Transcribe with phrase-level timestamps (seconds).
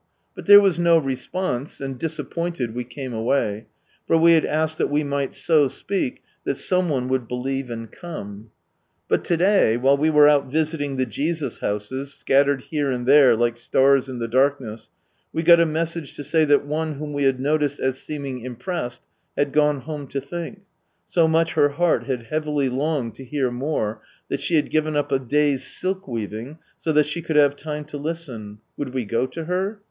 [0.33, 3.67] But there was no response, and disappointed, we came away;
[4.07, 7.91] for we had asked that we might" so speak" that some one would believe, and
[7.91, 8.49] come.
[9.07, 13.35] But to day, while we were out visiting the "Jesus houses," scattered here and there
[13.35, 14.89] like stars in the darkness,
[15.31, 19.03] we got a message to say that one whom we had noticed as seeming impressed,
[19.37, 20.61] had gone home to think;
[21.05, 25.11] so much" her heart had heavily longed" to hear more, that she had given up
[25.11, 29.27] a day's silk weaving, so that she could have time to listen; would we go
[29.27, 29.79] to her